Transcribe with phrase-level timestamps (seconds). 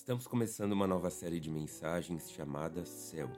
[0.00, 3.30] Estamos começando uma nova série de mensagens chamada Céu.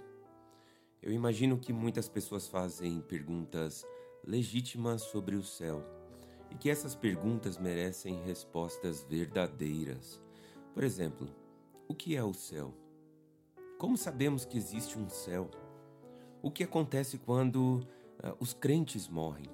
[1.02, 3.84] Eu imagino que muitas pessoas fazem perguntas
[4.24, 5.84] legítimas sobre o céu
[6.52, 10.22] e que essas perguntas merecem respostas verdadeiras.
[10.72, 11.28] Por exemplo,
[11.88, 12.72] o que é o céu?
[13.76, 15.50] Como sabemos que existe um céu?
[16.40, 17.80] O que acontece quando
[18.22, 19.50] uh, os crentes morrem?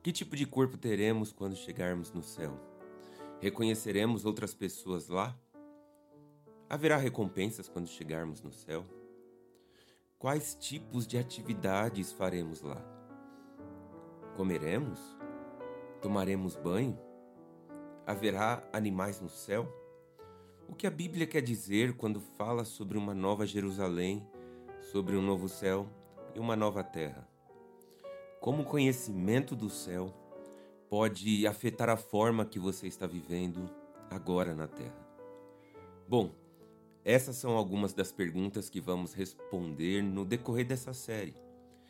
[0.00, 2.56] Que tipo de corpo teremos quando chegarmos no céu?
[3.40, 5.36] Reconheceremos outras pessoas lá?
[6.72, 8.86] Haverá recompensas quando chegarmos no céu?
[10.18, 12.82] Quais tipos de atividades faremos lá?
[14.38, 14.98] Comeremos?
[16.00, 16.98] Tomaremos banho?
[18.06, 19.70] Haverá animais no céu?
[20.66, 24.26] O que a Bíblia quer dizer quando fala sobre uma nova Jerusalém,
[24.80, 25.86] sobre um novo céu
[26.34, 27.28] e uma nova terra?
[28.40, 30.10] Como o conhecimento do céu
[30.88, 33.68] pode afetar a forma que você está vivendo
[34.08, 35.06] agora na terra?
[36.08, 36.40] Bom,
[37.04, 41.34] essas são algumas das perguntas que vamos responder no decorrer dessa série.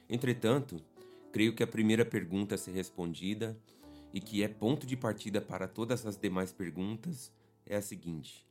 [0.09, 0.83] Entretanto,
[1.31, 3.57] creio que a primeira pergunta a ser respondida
[4.13, 7.33] e que é ponto de partida para todas as demais perguntas
[7.67, 8.47] é a seguinte: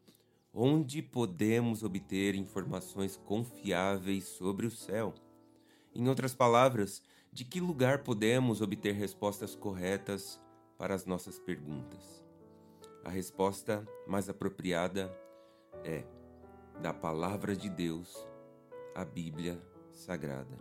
[0.53, 5.14] Onde podemos obter informações confiáveis sobre o céu?
[5.96, 10.40] Em outras palavras, de que lugar podemos obter respostas corretas
[10.78, 12.23] para as nossas perguntas?
[13.03, 15.12] A resposta mais apropriada
[15.84, 16.03] é
[16.82, 18.28] da Palavra de Deus,
[18.96, 20.58] a Bíblia Sagrada.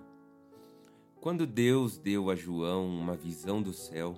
[1.18, 4.14] Quando Deus deu a João uma visão do céu,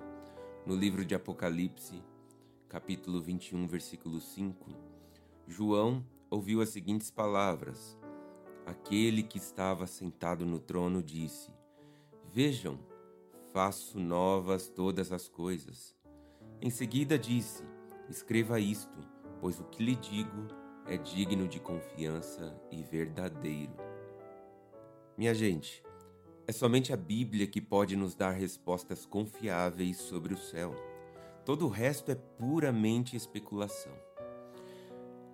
[0.65, 2.03] no livro de Apocalipse,
[2.67, 4.69] capítulo 21, versículo 5,
[5.47, 7.97] João ouviu as seguintes palavras:
[8.65, 11.53] Aquele que estava sentado no trono disse:
[12.25, 12.77] Vejam,
[13.53, 15.95] faço novas todas as coisas.
[16.61, 17.63] Em seguida disse:
[18.09, 18.99] Escreva isto,
[19.39, 23.73] pois o que lhe digo é digno de confiança e verdadeiro.
[25.17, 25.83] Minha gente,
[26.45, 30.75] é somente a Bíblia que pode nos dar respostas confiáveis sobre o céu.
[31.45, 33.93] Todo o resto é puramente especulação.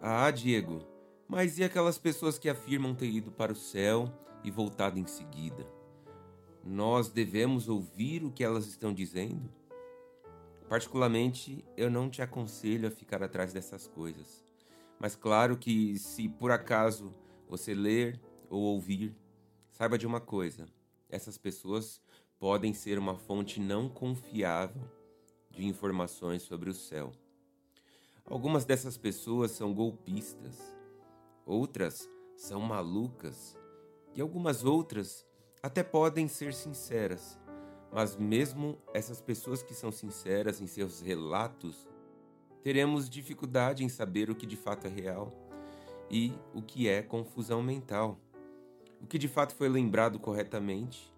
[0.01, 0.85] Ah, Diego,
[1.28, 4.12] mas e aquelas pessoas que afirmam ter ido para o céu
[4.44, 5.66] e voltado em seguida?
[6.63, 9.50] Nós devemos ouvir o que elas estão dizendo?
[10.68, 14.44] Particularmente, eu não te aconselho a ficar atrás dessas coisas.
[15.00, 17.14] Mas claro que se por acaso
[17.48, 19.16] você ler ou ouvir,
[19.72, 20.68] saiba de uma coisa:
[21.10, 22.02] essas pessoas
[22.38, 24.84] podem ser uma fonte não confiável
[25.50, 27.12] de informações sobre o céu.
[28.26, 30.60] Algumas dessas pessoas são golpistas,
[31.46, 33.58] outras são malucas
[34.14, 35.26] e algumas outras
[35.64, 37.40] até podem ser sinceras.
[37.92, 41.88] Mas mesmo essas pessoas que são sinceras em seus relatos
[42.64, 45.34] teremos dificuldade em saber o que de fato é real
[46.09, 48.20] e o que é confusão mental.
[49.02, 51.14] O que de fato foi lembrado corretamente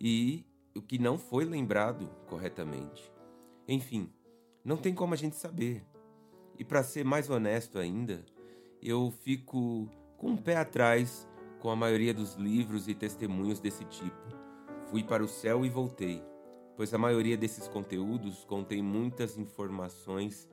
[0.00, 3.12] e o que não foi lembrado corretamente.
[3.68, 4.10] Enfim,
[4.64, 5.84] não tem como a gente saber.
[6.58, 8.24] E para ser mais honesto ainda,
[8.82, 11.28] eu fico com um pé atrás
[11.60, 14.28] com a maioria dos livros e testemunhos desse tipo.
[14.86, 16.22] Fui para o céu e voltei,
[16.76, 20.48] pois a maioria desses conteúdos contém muitas informações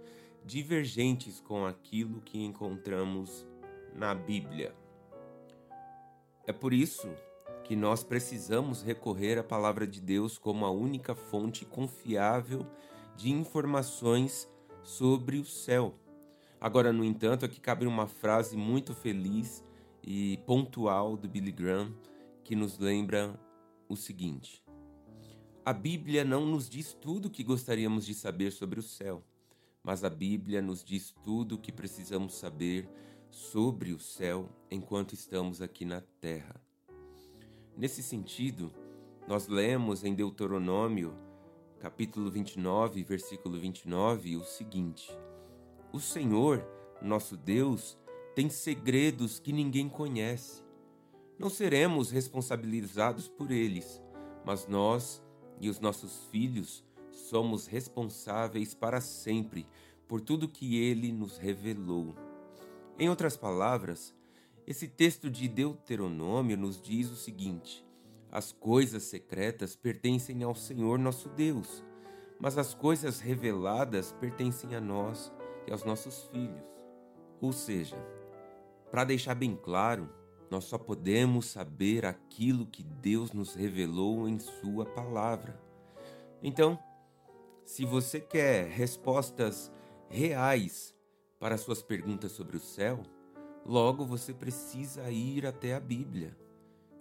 [0.48, 3.46] divergentes com aquilo que encontramos
[3.94, 4.74] na Bíblia.
[6.46, 7.10] É por isso
[7.66, 12.66] que nós precisamos recorrer à Palavra de Deus como a única fonte confiável
[13.18, 14.50] de informações
[14.82, 15.94] sobre o céu.
[16.62, 19.66] Agora, no entanto, aqui cabe uma frase muito feliz
[20.02, 21.94] e pontual do Billy Graham
[22.46, 23.38] que nos lembra
[23.90, 24.64] o seguinte:
[25.66, 29.22] A Bíblia não nos diz tudo o que gostaríamos de saber sobre o céu
[29.88, 32.90] mas a Bíblia nos diz tudo o que precisamos saber
[33.32, 36.62] sobre o céu enquanto estamos aqui na terra.
[37.74, 38.70] Nesse sentido,
[39.26, 41.16] nós lemos em Deuteronômio,
[41.80, 45.10] capítulo 29, versículo 29, o seguinte:
[45.94, 46.68] O Senhor,
[47.02, 47.98] nosso Deus,
[48.36, 50.66] tem segredos que ninguém conhece.
[51.40, 54.04] Não seremos responsabilizados por eles,
[54.46, 55.24] mas nós
[55.62, 56.86] e os nossos filhos
[57.18, 59.68] somos responsáveis para sempre
[60.08, 62.16] por tudo que ele nos revelou.
[62.98, 64.16] Em outras palavras,
[64.66, 67.86] esse texto de Deuteronômio nos diz o seguinte:
[68.32, 71.84] as coisas secretas pertencem ao Senhor nosso Deus,
[72.40, 75.32] mas as coisas reveladas pertencem a nós
[75.68, 76.64] e aos nossos filhos.
[77.42, 77.98] Ou seja,
[78.92, 80.10] para deixar bem claro,
[80.50, 85.62] nós só podemos saber aquilo que Deus nos revelou em Sua palavra.
[86.42, 86.80] Então,
[87.68, 89.72] se você quer respostas
[90.10, 90.96] reais
[91.40, 93.04] para suas perguntas sobre o céu,
[93.68, 96.38] Logo, você precisa ir até a Bíblia.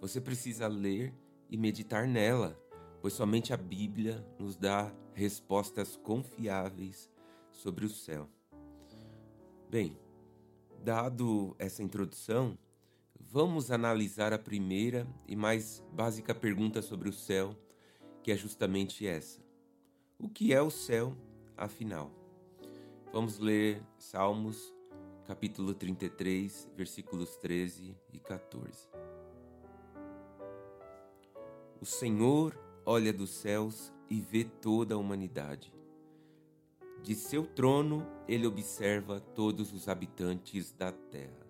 [0.01, 1.13] Você precisa ler
[1.49, 2.61] e meditar nela,
[3.01, 7.09] pois somente a Bíblia nos dá respostas confiáveis
[7.53, 8.27] sobre o céu.
[9.69, 9.97] Bem,
[10.83, 12.57] dado essa introdução,
[13.17, 17.55] vamos analisar a primeira e mais básica pergunta sobre o céu,
[18.21, 19.41] que é justamente essa:
[20.19, 21.15] O que é o céu,
[21.55, 22.09] afinal?
[23.13, 24.73] Vamos ler Salmos,
[25.27, 28.89] capítulo 33, versículos 13 e 14.
[31.79, 35.71] O Senhor olha dos céus e vê toda a humanidade.
[37.03, 41.47] De seu trono ele observa todos os habitantes da terra.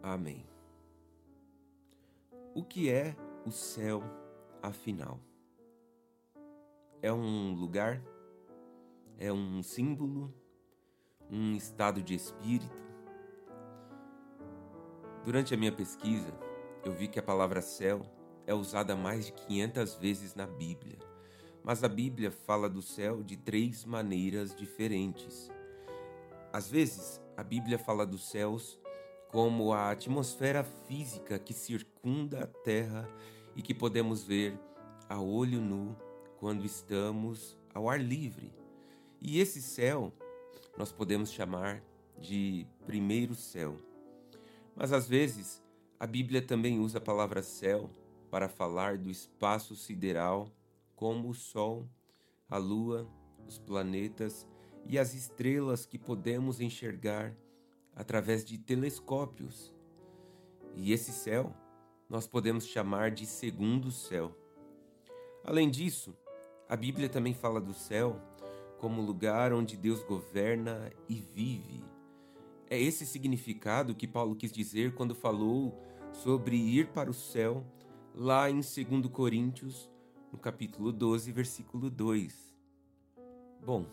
[0.00, 0.46] Amém.
[2.54, 4.04] O que é o céu,
[4.62, 5.18] afinal?
[7.04, 8.02] É um lugar?
[9.18, 10.32] É um símbolo?
[11.30, 12.74] Um estado de espírito?
[15.22, 16.32] Durante a minha pesquisa,
[16.82, 18.06] eu vi que a palavra céu
[18.46, 20.98] é usada mais de 500 vezes na Bíblia.
[21.62, 25.50] Mas a Bíblia fala do céu de três maneiras diferentes.
[26.54, 28.80] Às vezes, a Bíblia fala dos céus
[29.30, 33.06] como a atmosfera física que circunda a terra
[33.54, 34.58] e que podemos ver
[35.06, 35.94] a olho nu
[36.44, 38.52] quando estamos ao ar livre.
[39.18, 40.12] E esse céu
[40.76, 41.82] nós podemos chamar
[42.18, 43.78] de primeiro céu.
[44.76, 45.62] Mas às vezes
[45.98, 47.88] a Bíblia também usa a palavra céu
[48.30, 50.52] para falar do espaço sideral,
[50.94, 51.88] como o Sol,
[52.46, 53.08] a Lua,
[53.48, 54.46] os planetas
[54.84, 57.34] e as estrelas que podemos enxergar
[57.96, 59.74] através de telescópios.
[60.74, 61.56] E esse céu
[62.06, 64.36] nós podemos chamar de segundo céu.
[65.42, 66.14] Além disso,
[66.74, 68.20] a Bíblia também fala do céu
[68.80, 71.84] como lugar onde Deus governa e vive.
[72.68, 75.80] É esse significado que Paulo quis dizer quando falou
[76.10, 77.64] sobre ir para o céu
[78.12, 79.88] lá em 2 Coríntios,
[80.32, 82.52] no capítulo 12, versículo 2.
[83.64, 83.86] Bom,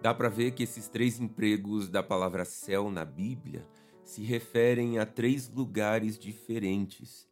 [0.00, 3.68] dá para ver que esses três empregos da palavra céu na Bíblia
[4.02, 7.28] se referem a três lugares diferentes.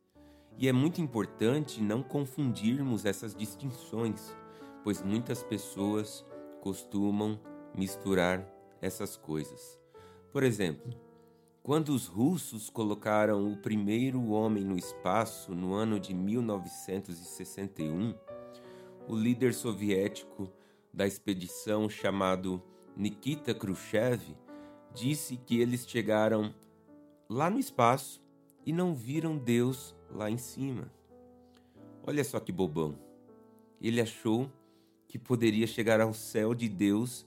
[0.59, 4.37] E é muito importante não confundirmos essas distinções,
[4.85, 6.25] pois muitas pessoas
[6.61, 7.41] costumam
[7.75, 8.47] misturar
[8.81, 9.81] essas coisas.
[10.31, 10.93] Por exemplo,
[11.63, 18.15] quando os russos colocaram o primeiro homem no espaço no ano de 1961,
[19.09, 20.53] o líder soviético
[20.93, 22.63] da expedição, chamado
[22.95, 24.37] Nikita Khrushchev,
[24.93, 26.55] disse que eles chegaram
[27.29, 28.23] lá no espaço
[28.67, 30.91] e não viram Deus lá em cima.
[32.07, 32.99] Olha só que bobão.
[33.81, 34.51] Ele achou
[35.09, 37.27] que poderia chegar ao céu de Deus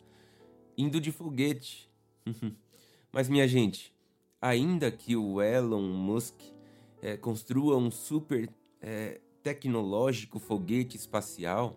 [0.78, 1.90] indo de foguete.
[3.12, 3.94] Mas, minha gente,
[4.42, 6.40] ainda que o Elon Musk
[7.02, 8.50] é, construa um super
[8.82, 11.76] é, tecnológico foguete espacial,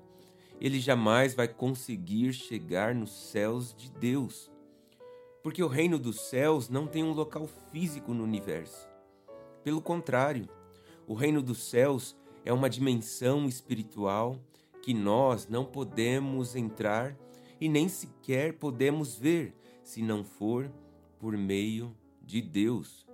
[0.60, 4.50] ele jamais vai conseguir chegar nos céus de Deus.
[5.42, 8.86] Porque o reino dos céus não tem um local físico no universo.
[9.64, 10.48] Pelo contrário,
[11.06, 12.14] o reino dos céus
[12.44, 14.36] é uma dimensão espiritual
[14.82, 17.16] que nós não podemos entrar
[17.60, 20.70] e nem sequer podemos ver se não for
[21.18, 23.06] por meio de Deus.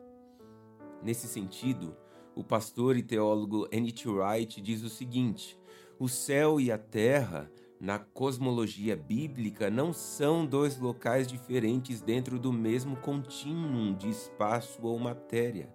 [1.03, 1.97] Nesse sentido,
[2.35, 4.09] o pastor e teólogo N.T.
[4.09, 5.59] Wright diz o seguinte:
[5.99, 12.53] o céu e a terra, na cosmologia bíblica, não são dois locais diferentes dentro do
[12.53, 15.73] mesmo contínuo de espaço ou matéria,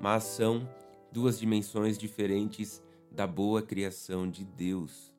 [0.00, 0.68] mas são
[1.10, 5.13] duas dimensões diferentes da boa criação de Deus.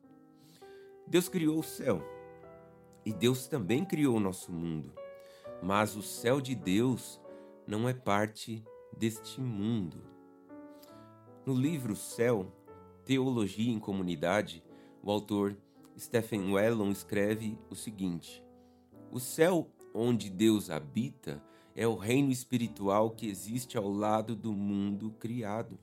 [1.08, 2.02] Deus criou o céu
[3.04, 4.92] e Deus também criou o nosso mundo,
[5.62, 7.20] mas o céu de Deus
[7.64, 8.64] não é parte
[8.96, 10.02] deste mundo.
[11.44, 12.52] No livro Céu,
[13.04, 14.64] Teologia em Comunidade,
[15.00, 15.56] o autor
[15.96, 18.44] Stephen Wellon escreve o seguinte:
[19.12, 21.40] O céu onde Deus habita
[21.76, 25.78] é o reino espiritual que existe ao lado do mundo criado.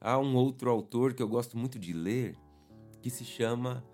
[0.00, 2.36] Há um outro autor que eu gosto muito de ler
[3.00, 3.84] que se chama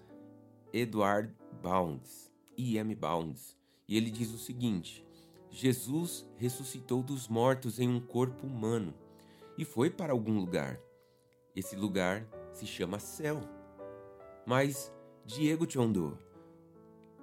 [0.72, 2.94] Edward Bounds, E.M.
[2.94, 5.04] Bounds, e ele diz o seguinte:
[5.50, 8.94] Jesus ressuscitou dos mortos em um corpo humano
[9.58, 10.80] e foi para algum lugar.
[11.54, 13.40] Esse lugar se chama céu.
[14.46, 14.90] Mas,
[15.26, 16.18] Diego Chondo,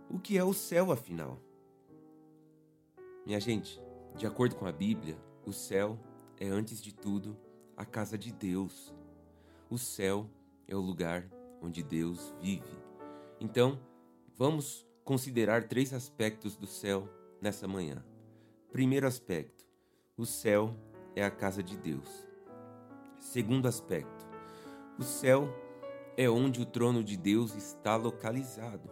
[0.10, 1.40] o que é o céu afinal?
[3.26, 3.82] Minha gente,
[4.16, 6.00] de acordo com a Bíblia, o céu
[6.40, 7.36] é antes de tudo
[7.76, 8.94] a casa de Deus.
[9.70, 10.30] O céu
[10.68, 11.28] é o lugar
[11.62, 12.89] onde Deus vive.
[13.40, 13.80] Então,
[14.36, 17.08] vamos considerar três aspectos do céu
[17.42, 18.04] nessa manhã.
[18.72, 19.66] Primeiro aspecto:
[20.18, 20.76] o céu
[21.16, 22.28] é a casa de Deus.
[23.20, 24.28] Segundo aspecto,
[24.98, 25.48] o céu
[26.18, 28.90] é onde o trono de Deus está localizado.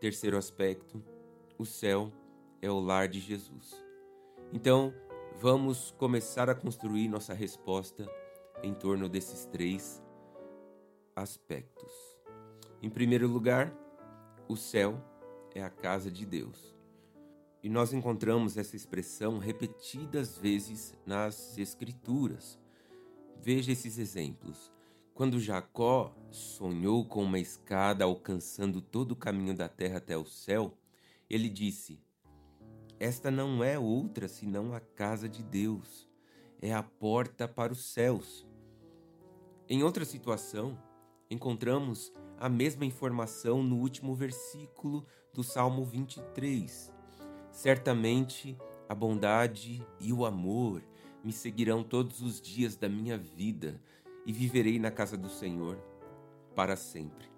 [0.00, 1.02] Terceiro aspecto,
[1.56, 2.12] o céu
[2.60, 3.72] é o lar de Jesus.
[4.52, 4.92] Então,
[5.40, 8.06] vamos começar a construir nossa resposta
[8.62, 10.02] em torno desses três
[11.14, 12.11] aspectos.
[12.82, 13.72] Em primeiro lugar,
[14.48, 15.00] o céu
[15.54, 16.74] é a casa de Deus.
[17.62, 22.58] E nós encontramos essa expressão repetidas vezes nas Escrituras.
[23.40, 24.72] Veja esses exemplos.
[25.14, 30.76] Quando Jacó sonhou com uma escada alcançando todo o caminho da terra até o céu,
[31.30, 32.00] ele disse:
[32.98, 36.10] Esta não é outra senão a casa de Deus,
[36.60, 38.44] é a porta para os céus.
[39.68, 40.76] Em outra situação,
[41.32, 46.92] encontramos a mesma informação no último versículo do Salmo 23.
[47.50, 48.56] Certamente
[48.88, 50.82] a bondade e o amor
[51.24, 53.80] me seguirão todos os dias da minha vida
[54.26, 55.78] e viverei na casa do Senhor
[56.54, 57.30] para sempre.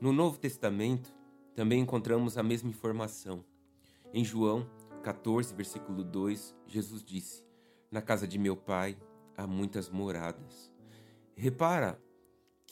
[0.00, 1.14] No Novo Testamento
[1.54, 3.44] também encontramos a mesma informação.
[4.12, 4.68] Em João
[5.02, 7.44] 14, versículo 2, Jesus disse:
[7.90, 8.96] Na casa de meu pai
[9.36, 10.72] há muitas moradas.
[11.36, 12.00] Repara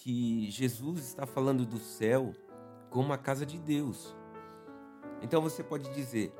[0.07, 2.33] que Jesus está falando do céu
[2.91, 4.15] como a casa de Deus.
[5.21, 6.33] Então você pode dizer: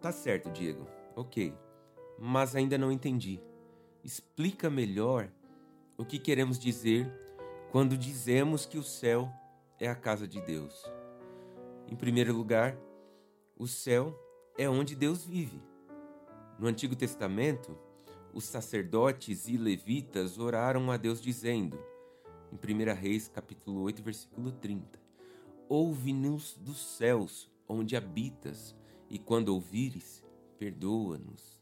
[0.00, 1.54] Tá certo, Diego, ok,
[2.18, 3.42] mas ainda não entendi.
[4.02, 5.30] Explica melhor
[5.98, 7.12] o que queremos dizer
[7.70, 9.30] quando dizemos que o céu
[9.78, 10.82] é a casa de Deus.
[11.86, 12.74] Em primeiro lugar,
[13.54, 14.18] o céu
[14.56, 15.62] é onde Deus vive.
[16.58, 17.78] No Antigo Testamento,
[18.32, 21.78] os sacerdotes e levitas oraram a Deus dizendo:
[22.52, 25.00] em 1 Reis, capítulo 8, versículo 30.
[25.68, 28.74] Ouve-nos dos céus, onde habitas,
[29.10, 30.22] e quando ouvires,
[30.58, 31.60] perdoa-nos.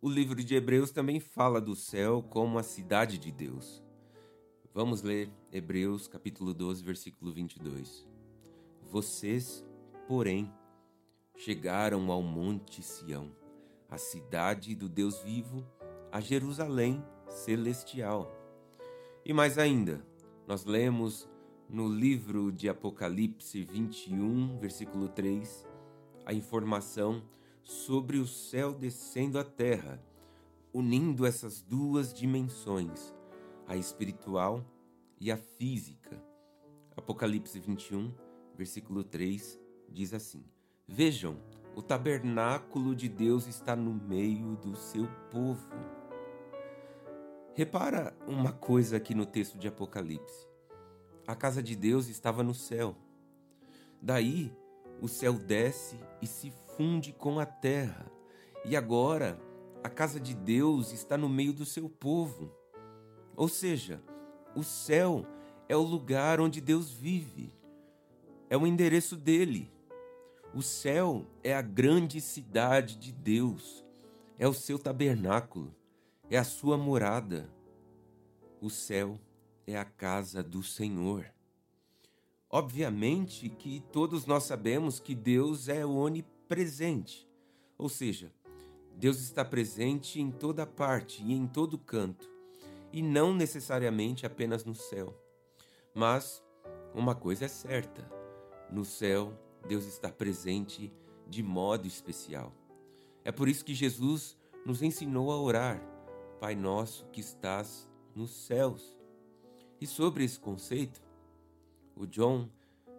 [0.00, 3.82] O livro de Hebreus também fala do céu como a cidade de Deus.
[4.72, 8.06] Vamos ler Hebreus capítulo 12, versículo 22.
[8.82, 9.64] Vocês,
[10.06, 10.52] porém,
[11.36, 13.30] chegaram ao monte Sião,
[13.88, 15.66] a cidade do Deus vivo,
[16.12, 18.39] a Jerusalém celestial
[19.30, 20.04] e mais ainda,
[20.44, 21.30] nós lemos
[21.68, 25.68] no livro de Apocalipse 21, versículo 3,
[26.26, 27.22] a informação
[27.62, 30.02] sobre o céu descendo à terra,
[30.72, 33.14] unindo essas duas dimensões,
[33.68, 34.64] a espiritual
[35.20, 36.20] e a física.
[36.96, 38.12] Apocalipse 21,
[38.56, 40.42] versículo 3 diz assim:
[40.88, 41.36] Vejam,
[41.76, 45.99] o tabernáculo de Deus está no meio do seu povo
[47.52, 50.46] Repara uma coisa aqui no texto de Apocalipse.
[51.26, 52.96] A casa de Deus estava no céu.
[54.00, 54.52] Daí,
[55.02, 58.06] o céu desce e se funde com a terra.
[58.64, 59.36] E agora,
[59.82, 62.54] a casa de Deus está no meio do seu povo.
[63.34, 64.00] Ou seja,
[64.54, 65.26] o céu
[65.68, 67.52] é o lugar onde Deus vive.
[68.48, 69.72] É o endereço dele.
[70.54, 73.84] O céu é a grande cidade de Deus.
[74.38, 75.74] É o seu tabernáculo
[76.30, 77.50] é a sua morada.
[78.60, 79.18] O céu
[79.66, 81.26] é a casa do Senhor.
[82.48, 87.28] Obviamente que todos nós sabemos que Deus é onipresente,
[87.76, 88.32] ou seja,
[88.96, 92.30] Deus está presente em toda parte e em todo canto,
[92.92, 95.14] e não necessariamente apenas no céu.
[95.94, 96.42] Mas
[96.94, 98.08] uma coisa é certa:
[98.70, 99.32] no céu,
[99.66, 100.92] Deus está presente
[101.28, 102.52] de modo especial.
[103.24, 105.89] É por isso que Jesus nos ensinou a orar
[106.40, 108.98] Pai nosso que estás nos céus.
[109.78, 111.02] E sobre esse conceito,
[111.94, 112.48] o John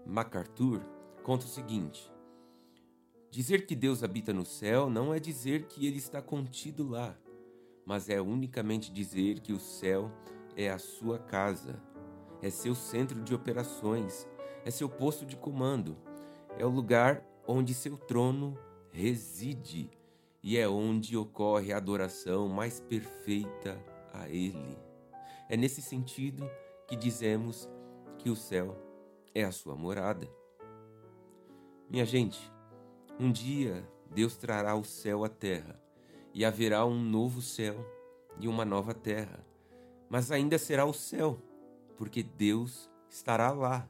[0.05, 0.85] MacArthur
[1.23, 2.11] conta o seguinte:
[3.31, 7.17] Dizer que Deus habita no céu não é dizer que ele está contido lá,
[7.83, 10.11] mas é unicamente dizer que o céu
[10.55, 11.81] é a sua casa,
[12.43, 14.27] é seu centro de operações,
[14.63, 15.97] é seu posto de comando,
[16.59, 18.55] é o lugar onde seu trono
[18.91, 19.89] reside
[20.43, 23.77] e é onde ocorre a adoração mais perfeita
[24.13, 24.77] a Ele.
[25.47, 26.49] É nesse sentido
[26.87, 27.69] que dizemos
[28.17, 28.77] que o céu
[29.33, 30.27] é a sua morada.
[31.89, 32.39] Minha gente,
[33.19, 35.81] um dia Deus trará o céu à terra
[36.33, 37.75] e haverá um novo céu
[38.39, 39.45] e uma nova terra,
[40.09, 41.37] mas ainda será o céu,
[41.97, 43.89] porque Deus estará lá.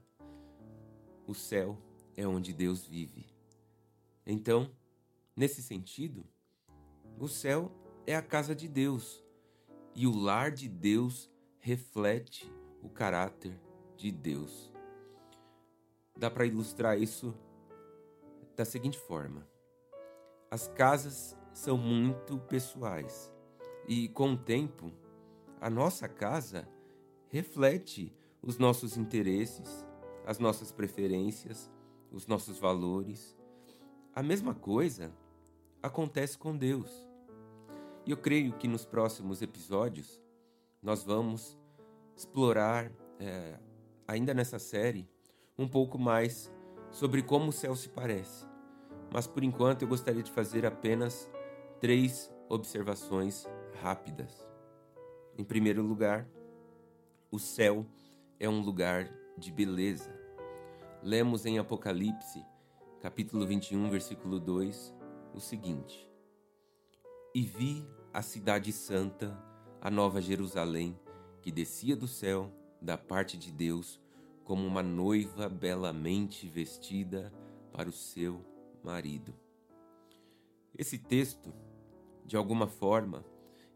[1.26, 1.78] O céu
[2.16, 3.26] é onde Deus vive.
[4.26, 4.70] Então,
[5.36, 6.26] nesse sentido,
[7.22, 7.72] o céu
[8.08, 9.24] é a casa de Deus
[9.94, 12.52] e o lar de Deus reflete
[12.82, 13.62] o caráter
[13.96, 14.74] de Deus.
[16.18, 17.38] Dá para ilustrar isso
[18.56, 19.48] da seguinte forma:
[20.50, 23.32] as casas são muito pessoais.
[23.88, 24.92] E com o tempo,
[25.60, 26.68] a nossa casa
[27.30, 29.86] reflete os nossos interesses,
[30.26, 31.70] as nossas preferências,
[32.12, 33.38] os nossos valores.
[34.16, 35.14] A mesma coisa
[35.84, 37.11] acontece com Deus.
[38.06, 40.22] E eu creio que nos próximos episódios
[40.82, 41.58] nós vamos
[42.16, 43.60] explorar, é,
[44.08, 45.08] ainda nessa série,
[45.58, 46.52] um pouco mais
[46.90, 48.48] sobre como o céu se parece.
[49.14, 51.30] Mas por enquanto eu gostaria de fazer apenas
[51.80, 53.48] três observações
[53.82, 54.46] rápidas.
[55.38, 56.28] Em primeiro lugar,
[57.32, 57.86] o céu
[58.40, 60.14] é um lugar de beleza.
[61.04, 62.44] Lemos em Apocalipse,
[63.00, 64.94] capítulo 21, versículo 2,
[65.34, 66.11] o seguinte:
[67.34, 69.42] E vi a cidade santa,
[69.80, 71.00] a nova Jerusalém,
[71.42, 74.02] que descia do céu, da parte de Deus,
[74.44, 77.32] como uma noiva belamente vestida
[77.72, 78.44] para o seu
[78.84, 79.34] marido.
[80.78, 81.54] Esse texto,
[82.26, 83.24] de alguma forma,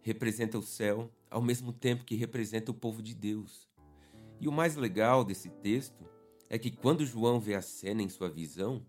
[0.02, 3.70] representa o céu ao mesmo tempo que representa o povo de Deus.
[4.38, 6.06] E o mais legal desse texto
[6.50, 8.86] é que quando João vê a cena em sua visão,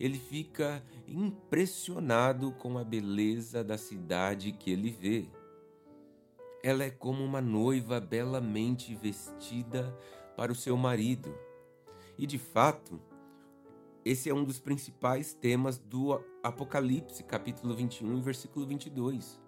[0.00, 5.28] ele fica impressionado com a beleza da cidade que ele vê.
[6.62, 9.94] Ela é como uma noiva belamente vestida
[10.34, 11.34] para o seu marido.
[12.16, 12.98] E de fato,
[14.02, 19.38] esse é um dos principais temas do Apocalipse, capítulo 21, versículo 22,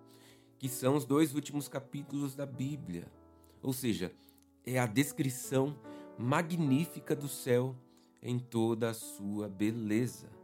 [0.58, 3.10] que são os dois últimos capítulos da Bíblia.
[3.62, 4.12] Ou seja,
[4.66, 5.74] é a descrição
[6.18, 7.74] magnífica do céu
[8.22, 10.41] em toda a sua beleza.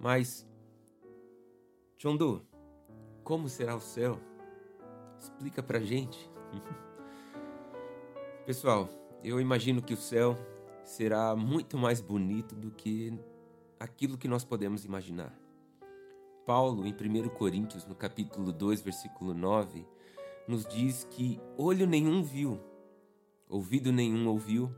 [0.00, 0.46] Mas,
[1.96, 2.42] Chondo,
[3.24, 4.20] como será o céu?
[5.18, 6.30] Explica pra gente.
[8.46, 8.88] Pessoal,
[9.24, 10.36] eu imagino que o céu
[10.84, 13.12] será muito mais bonito do que
[13.78, 15.36] aquilo que nós podemos imaginar.
[16.46, 19.84] Paulo, em 1 Coríntios, no capítulo 2, versículo 9,
[20.46, 22.58] nos diz que olho nenhum viu,
[23.48, 24.72] ouvido nenhum ouviu,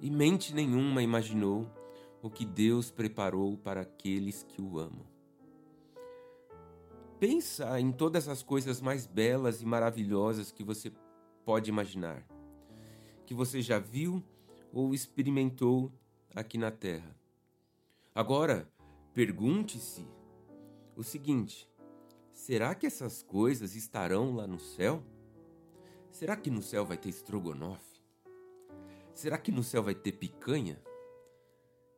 [0.00, 1.66] e mente nenhuma imaginou
[2.22, 5.04] o que Deus preparou para aqueles que o amam.
[7.18, 10.92] Pensa em todas as coisas mais belas e maravilhosas que você
[11.44, 12.24] pode imaginar,
[13.26, 14.22] que você já viu
[14.72, 15.92] ou experimentou
[16.34, 17.14] aqui na Terra.
[18.14, 18.68] Agora,
[19.12, 20.06] pergunte-se
[20.96, 21.68] o seguinte:
[22.30, 25.02] será que essas coisas estarão lá no céu?
[26.10, 28.02] Será que no céu vai ter estrogonofe?
[29.14, 30.80] Será que no céu vai ter picanha?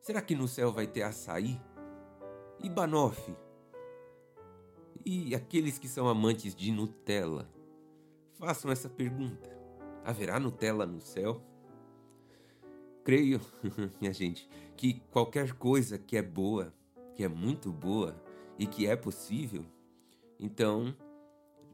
[0.05, 1.59] Será que no céu vai ter açaí?
[2.61, 3.35] E banoffee?
[5.03, 7.49] E aqueles que são amantes de Nutella?
[8.33, 9.49] Façam essa pergunta:
[10.03, 11.41] haverá Nutella no céu?
[13.03, 13.41] Creio,
[13.99, 16.71] minha gente, que qualquer coisa que é boa,
[17.15, 18.15] que é muito boa,
[18.59, 19.65] e que é possível,
[20.39, 20.95] então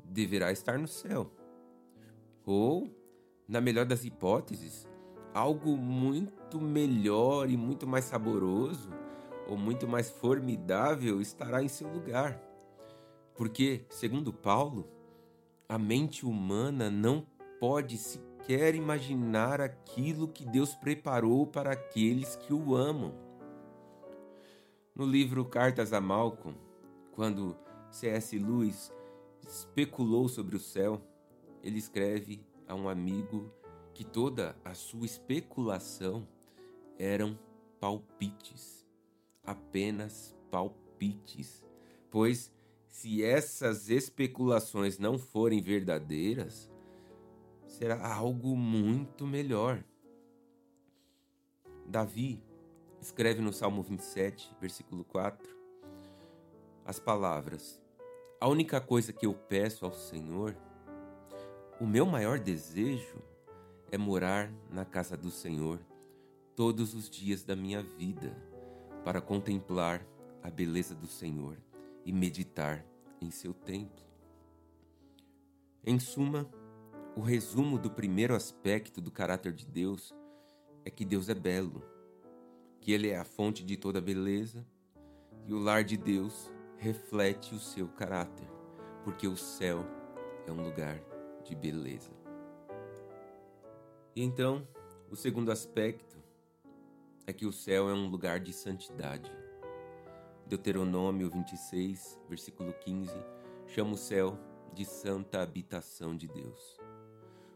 [0.06, 1.30] deverá estar no céu.
[2.46, 2.90] Ou,
[3.46, 4.88] na melhor das hipóteses,
[5.34, 8.90] algo muito melhor e muito mais saboroso
[9.48, 12.42] ou muito mais formidável estará em seu lugar.
[13.36, 14.88] Porque, segundo Paulo,
[15.68, 17.26] a mente humana não
[17.60, 23.14] pode sequer imaginar aquilo que Deus preparou para aqueles que o amam.
[24.94, 26.58] No livro Cartas a Malcolm,
[27.14, 27.56] quando
[27.90, 28.38] C.S.
[28.38, 28.92] Lewis
[29.48, 31.02] especulou sobre o céu,
[31.64, 33.52] ele escreve a um amigo
[34.02, 36.28] que toda a sua especulação
[36.98, 37.38] eram
[37.80, 38.84] palpites,
[39.44, 41.64] apenas palpites,
[42.10, 42.52] pois
[42.88, 46.68] se essas especulações não forem verdadeiras,
[47.68, 49.84] será algo muito melhor.
[51.86, 52.44] Davi
[53.00, 55.48] escreve no Salmo 27, versículo 4,
[56.84, 57.80] as palavras:
[58.40, 60.58] A única coisa que eu peço ao Senhor,
[61.80, 63.30] o meu maior desejo
[63.92, 65.80] é morar na casa do Senhor
[66.56, 68.36] todos os dias da minha vida,
[69.04, 70.06] para contemplar
[70.42, 71.58] a beleza do Senhor
[72.06, 72.86] e meditar
[73.20, 74.04] em seu templo.
[75.84, 76.50] Em suma,
[77.16, 80.14] o resumo do primeiro aspecto do caráter de Deus
[80.86, 81.84] é que Deus é belo,
[82.80, 84.66] que Ele é a fonte de toda beleza
[85.46, 88.48] e o lar de Deus reflete o seu caráter,
[89.04, 89.86] porque o céu
[90.48, 91.00] é um lugar
[91.44, 92.21] de beleza.
[94.14, 94.68] E então,
[95.10, 96.18] o segundo aspecto
[97.26, 99.32] é que o céu é um lugar de santidade.
[100.46, 103.14] Deuteronômio 26, versículo 15,
[103.68, 104.38] chama o céu
[104.74, 106.78] de santa habitação de Deus.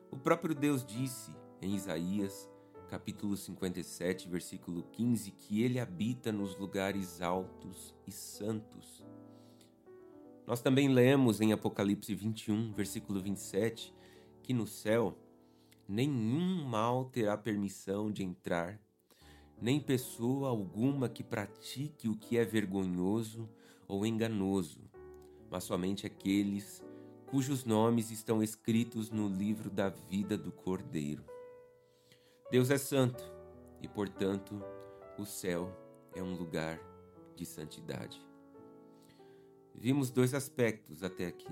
[0.09, 2.49] O próprio Deus disse em Isaías
[2.87, 9.03] capítulo 57, versículo 15, que ele habita nos lugares altos e santos.
[10.47, 13.93] Nós também lemos em Apocalipse 21, versículo 27,
[14.41, 15.17] que no céu
[15.87, 18.79] nenhum mal terá permissão de entrar,
[19.61, 23.49] nem pessoa alguma que pratique o que é vergonhoso
[23.87, 24.81] ou enganoso,
[25.49, 26.83] mas somente aqueles
[27.27, 31.23] cujos nomes estão escritos no livro da vida do Cordeiro.
[32.51, 33.23] Deus é santo
[33.81, 34.61] e, portanto,
[35.17, 35.71] o céu
[36.13, 36.79] é um lugar
[37.35, 38.21] de santidade.
[39.73, 41.51] Vimos dois aspectos até aqui.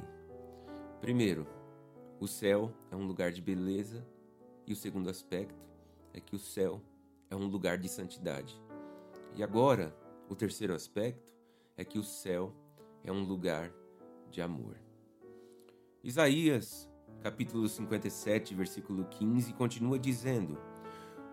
[1.02, 1.46] Primeiro,
[2.20, 4.06] o céu é um lugar de beleza,
[4.66, 5.62] e o segundo aspecto
[6.14, 6.82] é que o céu
[7.30, 8.62] é um lugar de santidade.
[9.36, 9.96] E agora,
[10.30, 11.34] o terceiro aspecto
[11.76, 12.54] é que o céu
[13.04, 13.72] é um lugar
[14.30, 14.78] de amor.
[16.04, 16.90] Isaías,
[17.22, 20.58] capítulo 57, versículo 15, continua dizendo: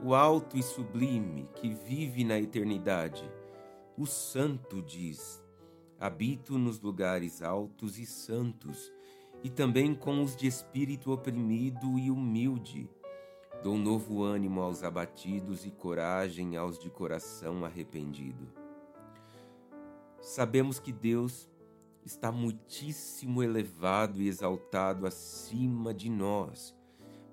[0.03, 3.31] O alto e sublime que vive na eternidade,
[3.97, 5.45] o santo diz:
[5.99, 8.93] Habito nos lugares altos e santos,
[9.43, 12.89] e também com os de espírito oprimido e humilde.
[13.63, 18.49] Dou novo ânimo aos abatidos e coragem aos de coração arrependido.
[20.19, 21.47] Sabemos que Deus
[22.03, 26.75] está muitíssimo elevado e exaltado acima de nós,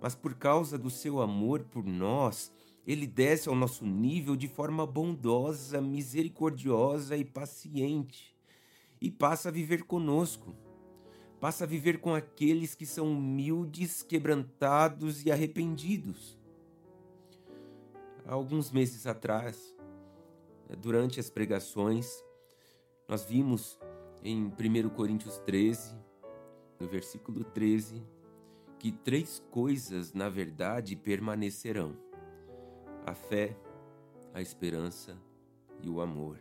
[0.01, 2.51] mas por causa do seu amor por nós,
[2.85, 8.35] ele desce ao nosso nível de forma bondosa, misericordiosa e paciente
[8.99, 10.53] e passa a viver conosco.
[11.39, 16.37] Passa a viver com aqueles que são humildes, quebrantados e arrependidos.
[18.25, 19.75] Há alguns meses atrás,
[20.79, 22.23] durante as pregações,
[23.07, 23.79] nós vimos
[24.23, 25.95] em 1 Coríntios 13,
[26.79, 28.03] no versículo 13,
[28.79, 31.95] que três coisas, na verdade, permanecerão:
[33.05, 33.55] a fé,
[34.33, 35.17] a esperança
[35.81, 36.39] e o amor.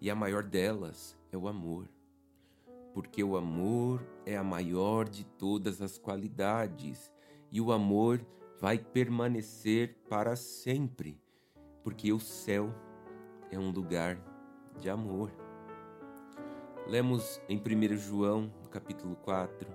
[0.00, 1.88] E a maior delas é o amor.
[2.92, 7.12] Porque o amor é a maior de todas as qualidades
[7.50, 8.24] e o amor
[8.60, 11.20] vai permanecer para sempre,
[11.82, 12.72] porque o céu
[13.50, 14.18] é um lugar
[14.78, 15.30] de amor.
[16.86, 19.68] Lemos em 1 João, capítulo 4,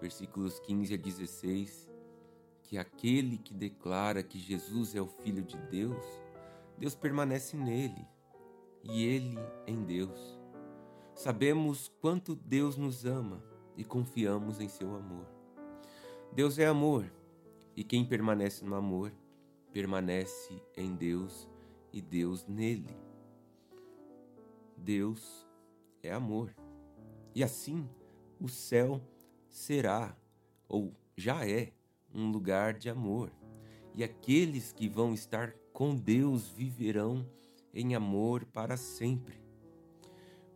[0.00, 1.90] versículos 15 a 16,
[2.62, 6.04] que aquele que declara que Jesus é o Filho de Deus,
[6.78, 8.06] Deus permanece nele
[8.82, 10.39] e ele em Deus.
[11.22, 13.44] Sabemos quanto Deus nos ama
[13.76, 15.26] e confiamos em seu amor.
[16.32, 17.12] Deus é amor,
[17.76, 19.12] e quem permanece no amor
[19.70, 21.46] permanece em Deus
[21.92, 22.96] e Deus nele.
[24.74, 25.46] Deus
[26.02, 26.56] é amor.
[27.34, 27.86] E assim,
[28.40, 28.98] o céu
[29.50, 30.16] será
[30.66, 31.70] ou já é
[32.14, 33.30] um lugar de amor.
[33.94, 37.28] E aqueles que vão estar com Deus viverão
[37.74, 39.39] em amor para sempre.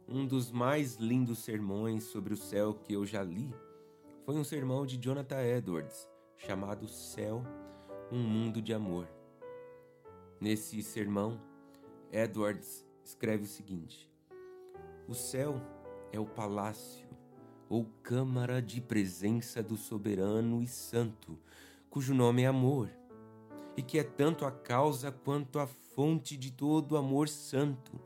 [0.07, 3.55] Um dos mais lindos sermões sobre o céu que eu já li
[4.27, 7.43] foi um sermão de Jonathan Edwards, chamado Céu,
[8.13, 9.09] um Mundo de Amor.
[10.39, 11.41] Nesse sermão,
[12.13, 14.13] Edwards escreve o seguinte:
[15.09, 15.59] O céu
[16.13, 17.09] é o palácio
[17.67, 21.39] ou câmara de presença do soberano e santo,
[21.89, 22.91] cujo nome é amor,
[23.75, 27.99] e que é tanto a causa quanto a fonte de todo amor santo.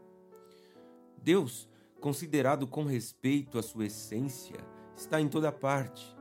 [1.20, 1.68] Deus
[2.00, 4.56] considerado com respeito à sua essência,
[4.96, 6.16] está em toda parte.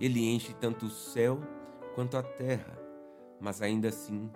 [0.00, 1.40] Ele enche tanto o céu
[1.94, 2.78] quanto a terra,
[3.40, 4.30] mas ainda assim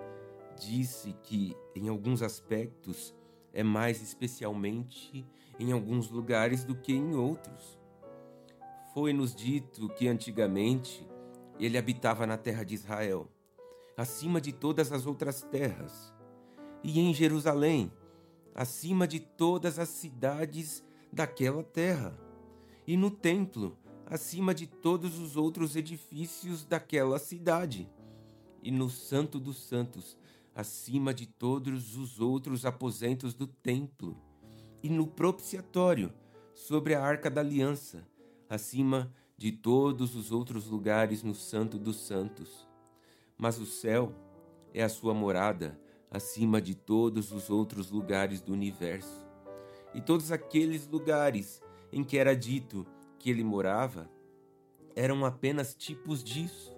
[0.59, 3.15] disse que, em alguns aspectos,
[3.53, 5.27] é mais especialmente
[5.59, 7.79] em alguns lugares do que em outros.
[8.93, 11.07] Foi-nos dito que antigamente
[11.59, 13.31] ele habitava na terra de Israel,
[13.97, 16.15] acima de todas as outras terras,
[16.83, 17.91] e em Jerusalém,
[18.57, 22.19] acima de todas as cidades daquela terra,
[22.87, 27.87] e no templo, acima de todos os outros edifícios daquela cidade,
[28.63, 30.17] e no Santo dos Santos,
[30.55, 34.17] acima de todos os outros aposentos do templo,
[34.83, 36.11] e no propiciatório,
[36.55, 38.09] sobre a arca da aliança,
[38.49, 42.67] acima de todos os outros lugares no Santo dos Santos.
[43.37, 44.15] Mas o céu
[44.73, 45.79] é a sua morada
[46.17, 49.27] acima de todos os outros lugares do universo.
[49.95, 52.87] E todos aqueles lugares em que era dito
[53.19, 54.11] que ele morava
[54.95, 56.75] eram apenas tipos disso.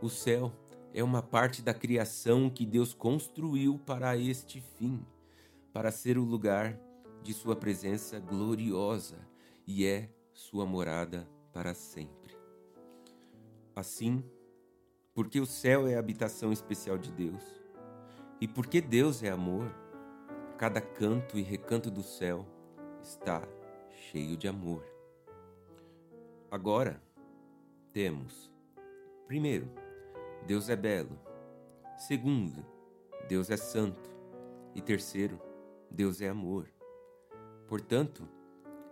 [0.00, 0.52] O céu
[0.92, 5.04] é uma parte da criação que Deus construiu para este fim,
[5.72, 6.78] para ser o lugar
[7.22, 9.18] de sua presença gloriosa
[9.66, 12.36] e é sua morada para sempre.
[13.74, 14.22] Assim,
[15.12, 17.63] porque o céu é a habitação especial de Deus,
[18.40, 19.74] e porque Deus é amor,
[20.58, 22.46] cada canto e recanto do céu
[23.02, 23.42] está
[23.90, 24.84] cheio de amor.
[26.50, 27.02] Agora,
[27.92, 28.50] temos:
[29.26, 29.70] primeiro,
[30.46, 31.18] Deus é belo.
[31.96, 32.64] Segundo,
[33.28, 34.10] Deus é santo.
[34.74, 35.40] E terceiro,
[35.90, 36.68] Deus é amor.
[37.68, 38.28] Portanto,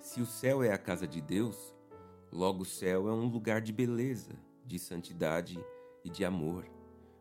[0.00, 1.74] se o céu é a casa de Deus,
[2.30, 4.32] logo o céu é um lugar de beleza,
[4.64, 5.62] de santidade
[6.04, 6.64] e de amor,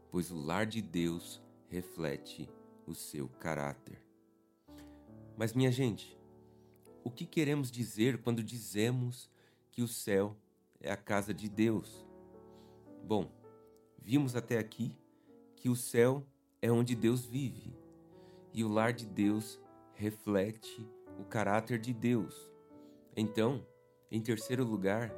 [0.09, 2.49] pois o lar de Deus reflete
[2.85, 3.97] o seu caráter.
[5.37, 6.19] Mas, minha gente,
[7.01, 9.31] o que queremos dizer quando dizemos
[9.71, 10.35] que o céu
[10.81, 12.05] é a casa de Deus?
[13.05, 13.31] Bom,
[13.97, 14.97] vimos até aqui
[15.55, 16.27] que o céu
[16.61, 17.73] é onde Deus vive
[18.53, 19.57] e o lar de Deus
[19.93, 20.85] reflete
[21.17, 22.51] o caráter de Deus.
[23.15, 23.65] Então,
[24.11, 25.09] em terceiro lugar,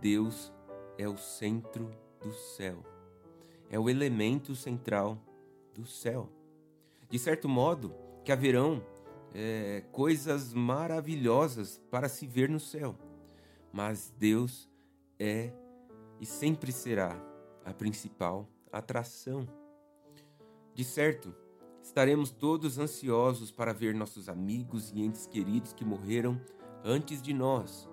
[0.00, 0.50] Deus
[0.96, 1.90] é o centro
[2.22, 2.82] do céu,
[3.68, 5.22] é o elemento central
[5.74, 6.30] do céu.
[7.10, 8.82] De certo modo, que haverão
[9.34, 12.96] é, coisas maravilhosas para se ver no céu,
[13.72, 14.70] mas Deus
[15.18, 15.52] é
[16.20, 17.20] e sempre será
[17.64, 19.46] a principal atração.
[20.72, 21.34] De certo,
[21.82, 26.40] estaremos todos ansiosos para ver nossos amigos e entes queridos que morreram
[26.84, 27.88] antes de nós.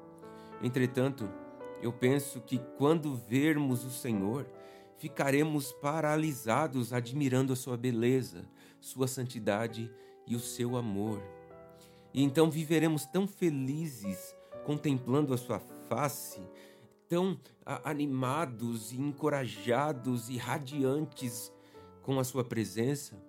[0.61, 1.29] Entretanto,
[1.81, 4.45] eu penso que quando vermos o Senhor,
[5.01, 8.47] ficaremos paralisados admirando a sua beleza,
[8.79, 9.91] sua santidade
[10.27, 11.19] e o seu amor.
[12.13, 15.57] E então viveremos tão felizes contemplando a sua
[15.89, 16.39] face,
[17.09, 17.35] tão
[17.83, 21.51] animados e encorajados e radiantes
[22.03, 23.19] com a sua presença,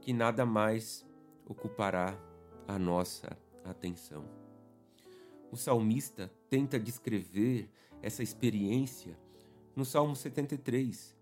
[0.00, 1.04] que nada mais
[1.46, 2.18] ocupará
[2.66, 4.24] a nossa atenção.
[5.52, 7.68] O salmista tenta descrever
[8.00, 9.18] essa experiência
[9.80, 11.16] no Salmo 73,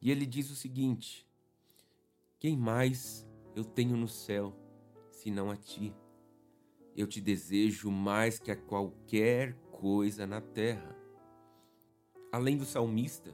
[0.00, 1.28] e ele diz o seguinte:
[2.38, 4.56] Quem mais eu tenho no céu
[5.10, 5.94] senão a ti?
[6.96, 10.96] Eu te desejo mais que a qualquer coisa na terra.
[12.32, 13.30] Além do salmista,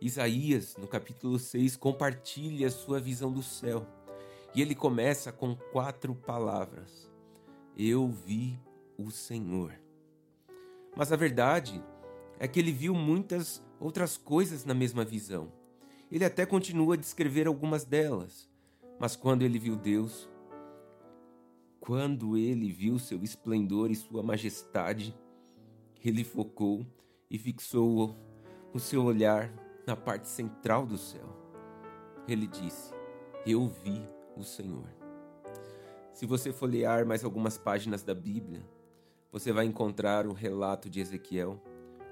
[0.00, 3.86] Isaías, no capítulo 6, compartilha sua visão do céu.
[4.54, 7.12] E ele começa com quatro palavras:
[7.76, 8.58] Eu vi
[8.96, 9.78] o Senhor.
[10.96, 11.84] Mas a verdade
[12.38, 15.52] é que ele viu muitas outras coisas na mesma visão.
[16.10, 18.48] Ele até continua a descrever algumas delas,
[18.98, 20.28] mas quando ele viu Deus,
[21.80, 25.14] quando ele viu seu esplendor e sua majestade,
[26.04, 26.86] ele focou
[27.30, 28.16] e fixou
[28.72, 29.52] o seu olhar
[29.86, 31.26] na parte central do céu.
[32.26, 32.92] Ele disse:
[33.46, 34.02] Eu vi
[34.36, 34.88] o Senhor.
[36.12, 38.62] Se você folhear mais algumas páginas da Bíblia,
[39.30, 41.62] você vai encontrar o relato de Ezequiel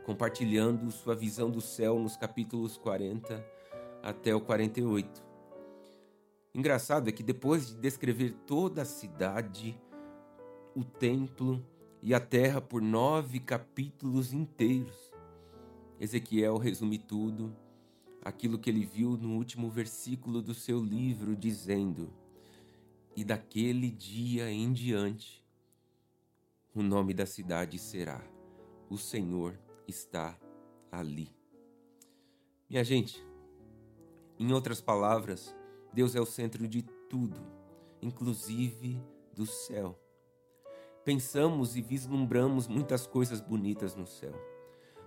[0.06, 3.44] compartilhando sua visão do céu nos capítulos 40
[4.00, 5.20] até o 48.
[6.54, 9.76] Engraçado é que depois de descrever toda a cidade,
[10.76, 11.60] o templo
[12.00, 15.12] e a terra por nove capítulos inteiros,
[15.98, 17.52] Ezequiel resume tudo,
[18.22, 22.12] aquilo que ele viu no último versículo do seu livro, dizendo:
[23.16, 25.44] E daquele dia em diante,
[26.72, 28.22] o nome da cidade será:
[28.88, 30.38] O Senhor está
[30.90, 31.34] ali.
[32.68, 33.24] Minha gente,
[34.38, 35.54] em outras palavras,
[35.92, 37.40] Deus é o centro de tudo,
[38.02, 39.00] inclusive
[39.32, 39.98] do céu.
[41.04, 44.34] Pensamos e vislumbramos muitas coisas bonitas no céu,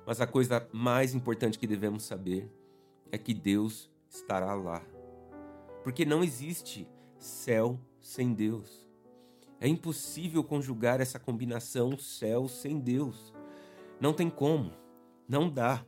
[0.06, 2.50] mas a coisa mais importante que devemos saber
[3.12, 4.82] é que Deus estará lá.
[5.84, 6.88] Porque não existe
[7.18, 8.88] céu sem Deus.
[9.60, 13.34] É impossível conjugar essa combinação céu sem Deus.
[14.00, 14.72] Não tem como,
[15.28, 15.86] não dá.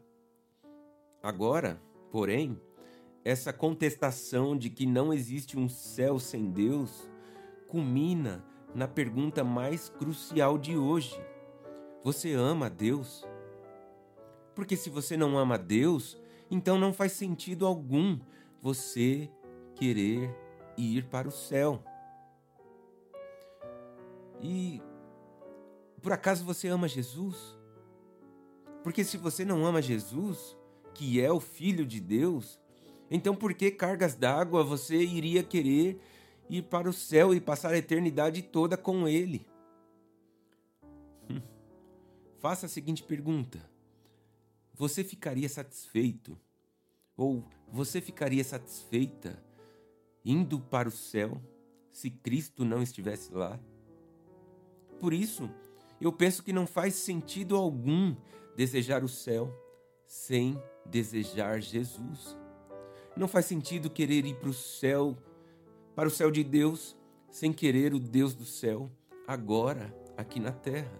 [1.24, 2.60] Agora, porém,
[3.24, 7.10] essa contestação de que não existe um céu sem Deus
[7.68, 8.44] culmina
[8.76, 11.18] na pergunta mais crucial de hoje:
[12.04, 13.26] Você ama Deus?
[14.54, 16.18] Porque se você não ama Deus,
[16.50, 18.20] então não faz sentido algum
[18.62, 19.32] você
[19.76, 20.36] querer
[20.78, 21.82] ir para o céu.
[24.42, 24.82] E
[26.02, 27.61] por acaso você ama Jesus?
[28.84, 30.58] Porque se você não ama Jesus,
[30.94, 32.62] que é o Filho de Deus,
[33.14, 36.00] então, por que cargas d'água você iria querer
[36.50, 39.46] ir para o céu e passar a eternidade toda com Ele?
[42.40, 43.60] Faça a seguinte pergunta:
[44.74, 46.40] Você ficaria satisfeito?
[47.18, 49.38] Ou você ficaria satisfeita
[50.24, 51.42] indo para o céu
[51.92, 53.60] se Cristo não estivesse lá?
[55.02, 55.50] Por isso,
[56.00, 58.16] eu penso que não faz sentido algum
[58.56, 59.54] desejar o céu
[60.06, 62.38] sem desejar Jesus.
[63.16, 65.18] Não faz sentido querer ir para o céu,
[65.96, 66.96] para o céu de Deus,
[67.30, 68.92] sem querer o Deus do céu
[69.28, 70.92] agora, aqui na terra.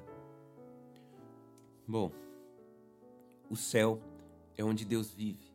[1.88, 2.12] Bom,
[3.52, 4.02] O céu
[4.56, 5.52] é onde Deus vive.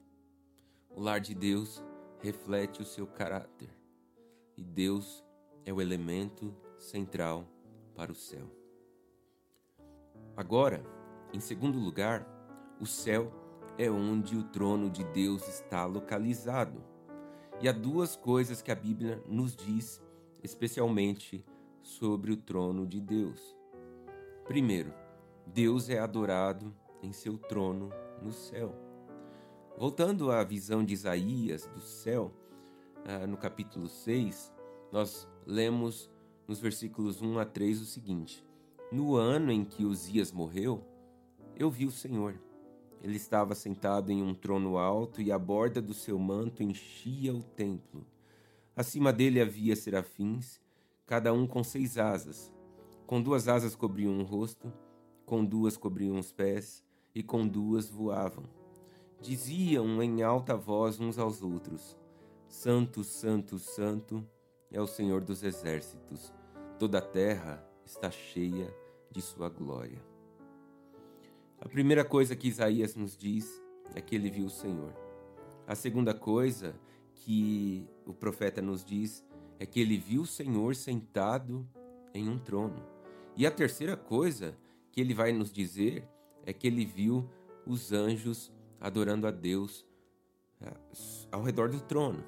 [0.91, 1.83] O lar de Deus
[2.21, 3.71] reflete o seu caráter.
[4.55, 5.25] E Deus
[5.65, 7.49] é o elemento central
[7.95, 8.51] para o céu.
[10.37, 10.85] Agora,
[11.37, 12.27] em segundo lugar,
[12.81, 13.31] o céu
[13.77, 16.83] é onde o trono de Deus está localizado.
[17.61, 20.03] E há duas coisas que a Bíblia nos diz,
[20.43, 21.45] especialmente
[21.83, 23.55] sobre o trono de Deus.
[24.47, 24.95] Primeiro,
[25.47, 27.91] Deus é adorado em seu trono
[28.23, 28.75] no céu.
[29.77, 32.33] Voltando à visão de Isaías do céu,
[33.05, 34.51] ah, no capítulo 6,
[34.91, 36.11] nós lemos
[36.49, 38.43] nos versículos 1 a 3 o seguinte:
[38.91, 40.83] No ano em que Uzias morreu,
[41.59, 42.39] eu vi o Senhor.
[43.03, 47.43] Ele estava sentado em um trono alto e a borda do seu manto enchia o
[47.43, 48.07] templo.
[48.75, 50.61] Acima dele havia serafins,
[51.07, 52.53] cada um com seis asas.
[53.07, 54.73] Com duas asas cobriam o rosto,
[55.25, 58.45] com duas cobriam os pés e com duas voavam.
[59.21, 61.97] Diziam em alta voz uns aos outros:
[62.49, 64.27] Santo, Santo, Santo
[64.71, 66.33] é o Senhor dos exércitos.
[66.79, 68.75] Toda a terra está cheia
[69.11, 70.16] de sua glória.
[71.67, 73.61] A primeira coisa que Isaías nos diz
[73.93, 74.95] é que ele viu o Senhor.
[75.67, 76.79] A segunda coisa
[77.13, 79.27] que o profeta nos diz
[79.59, 81.69] é que ele viu o Senhor sentado
[82.15, 82.81] em um trono.
[83.37, 84.57] E a terceira coisa
[84.93, 86.09] que ele vai nos dizer
[86.45, 87.29] é que ele viu
[87.67, 89.85] os anjos adorando a Deus
[90.61, 90.73] eh,
[91.33, 92.23] ao redor do trono.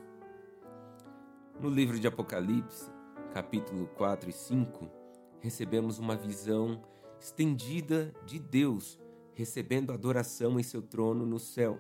[1.61, 2.91] No livro de Apocalipse,
[3.33, 4.91] capítulo 4 e 5,
[5.39, 6.83] recebemos uma visão
[7.21, 8.99] estendida de Deus
[9.39, 11.79] recebendo adoração em seu trono no céu.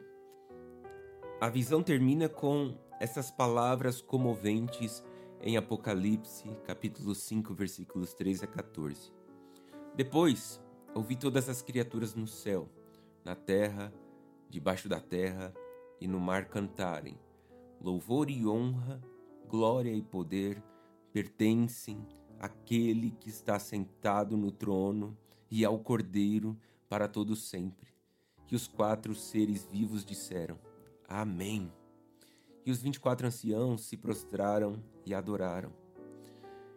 [1.40, 5.03] A visão termina com essas palavras comoventes
[5.42, 9.12] em Apocalipse, capítulo 5, versículos 3 a 14.
[9.97, 10.61] Depois,
[10.94, 12.68] ouvi todas as criaturas no céu,
[13.25, 13.92] na terra,
[14.49, 15.53] debaixo da terra
[16.01, 17.18] e no mar cantarem:
[17.81, 19.03] Louvor e honra,
[19.49, 20.62] glória e poder
[21.12, 22.07] pertencem
[22.38, 25.18] àquele que está sentado no trono
[25.51, 26.57] e ao Cordeiro
[26.88, 27.92] para todo sempre.
[28.51, 30.59] E os quatro seres vivos disseram:
[31.09, 31.72] Amém.
[32.64, 35.72] E os vinte e quatro anciãos se prostraram e adoraram.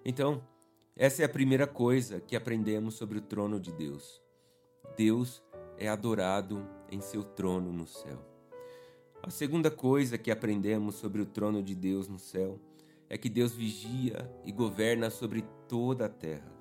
[0.04, 0.41] Então,
[0.95, 4.21] essa é a primeira coisa que aprendemos sobre o trono de Deus.
[4.97, 5.41] Deus
[5.78, 8.19] é adorado em seu trono no céu.
[9.24, 12.60] A segunda coisa que aprendemos sobre o trono de Deus no céu
[13.08, 16.52] é que Deus vigia e governa sobre toda a terra.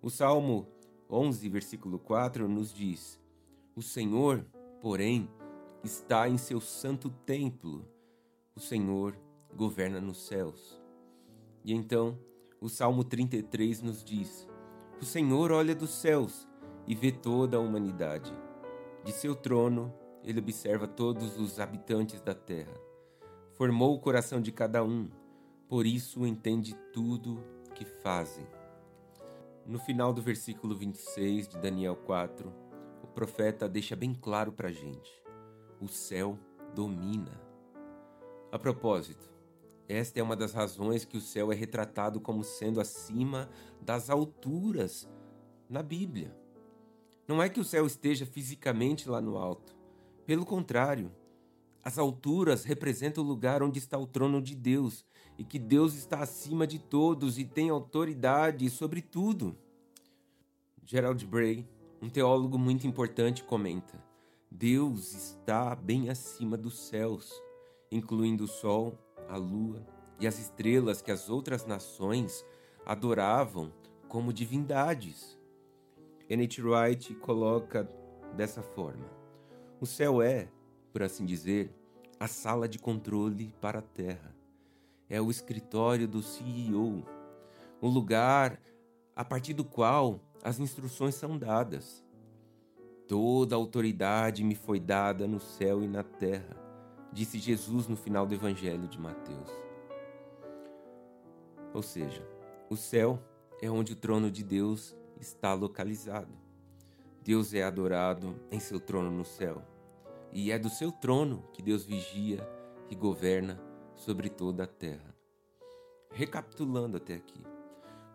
[0.00, 0.66] O Salmo
[1.10, 3.20] 11, versículo 4 nos diz:
[3.74, 4.46] O Senhor,
[4.80, 5.28] porém,
[5.82, 7.84] está em seu santo templo.
[8.54, 9.16] O Senhor
[9.54, 10.80] governa nos céus.
[11.64, 12.18] E então,
[12.60, 14.48] o Salmo 33 nos diz:
[15.00, 16.46] O Senhor olha dos céus
[16.86, 18.32] e vê toda a humanidade.
[19.04, 19.92] De seu trono,
[20.22, 22.74] ele observa todos os habitantes da terra.
[23.54, 25.08] Formou o coração de cada um,
[25.68, 27.42] por isso entende tudo
[27.74, 28.59] que fazem.
[29.66, 32.52] No final do versículo 26 de Daniel 4,
[33.02, 35.10] o profeta deixa bem claro para a gente:
[35.80, 36.38] o céu
[36.74, 37.40] domina.
[38.50, 39.30] A propósito,
[39.88, 43.48] esta é uma das razões que o céu é retratado como sendo acima
[43.80, 45.08] das alturas
[45.68, 46.36] na Bíblia.
[47.28, 49.76] Não é que o céu esteja fisicamente lá no alto.
[50.26, 51.12] Pelo contrário,
[51.82, 55.06] as alturas representam o lugar onde está o trono de Deus
[55.40, 59.56] e que Deus está acima de todos e tem autoridade sobre tudo.
[60.84, 61.66] Gerald Bray,
[62.02, 63.98] um teólogo muito importante, comenta:
[64.50, 67.42] Deus está bem acima dos céus,
[67.90, 68.98] incluindo o sol,
[69.30, 69.82] a lua
[70.20, 72.44] e as estrelas que as outras nações
[72.84, 73.72] adoravam
[74.08, 75.38] como divindades.
[76.28, 76.62] N.H.
[76.62, 77.90] Wright coloca
[78.36, 79.08] dessa forma:
[79.80, 80.50] O céu é,
[80.92, 81.74] por assim dizer,
[82.18, 84.38] a sala de controle para a Terra.
[85.10, 87.04] É o escritório do CEO,
[87.80, 88.60] o lugar
[89.14, 92.04] a partir do qual as instruções são dadas.
[93.08, 96.56] Toda autoridade me foi dada no céu e na terra,
[97.12, 99.50] disse Jesus no final do Evangelho de Mateus.
[101.74, 102.24] Ou seja,
[102.70, 103.20] o céu
[103.60, 106.32] é onde o trono de Deus está localizado.
[107.20, 109.60] Deus é adorado em seu trono no céu
[110.32, 112.48] e é do seu trono que Deus vigia
[112.88, 113.60] e governa
[114.00, 115.14] sobre toda a terra.
[116.10, 117.42] Recapitulando até aqui,